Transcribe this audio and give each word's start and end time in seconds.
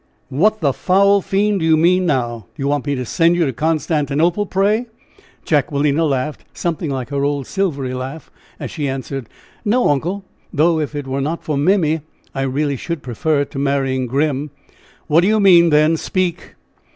"What 0.29 0.61
the 0.61 0.73
foul 0.73 1.21
fiend 1.21 1.59
do 1.59 1.65
you 1.67 1.77
mean 1.77 2.07
now? 2.07 2.47
Do 2.55 2.63
you 2.63 2.67
want 2.67 2.87
me 2.87 2.95
to 2.95 3.05
send 3.05 3.35
you 3.35 3.45
to 3.45 3.53
Constantinople, 3.53 4.47
pray?" 4.47 4.87
Jacquelina 5.45 6.05
laughed, 6.05 6.43
something 6.55 6.89
like 6.89 7.09
her 7.09 7.23
old 7.23 7.45
silvery 7.45 7.93
laugh, 7.93 8.31
as 8.59 8.71
she 8.71 8.87
answered: 8.89 9.29
"No, 9.63 9.89
uncle; 9.91 10.23
though 10.51 10.79
if 10.79 10.95
it 10.95 11.05
were 11.05 11.21
not 11.21 11.43
for 11.43 11.55
Mimmy, 11.55 12.01
I 12.33 12.41
really 12.41 12.77
should 12.77 13.03
prefer 13.03 13.41
it 13.41 13.51
to 13.51 13.59
marrying 13.59 14.07
Grim!" 14.07 14.49
"What 15.05 15.21
do 15.21 15.27
you 15.27 15.39
mean, 15.39 15.69
then? 15.69 15.97
Speak!" 15.97 16.55